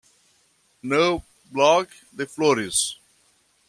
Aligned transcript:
No 0.81 1.23
blog 1.51 1.87
de 2.11 2.25
flores 2.25 2.97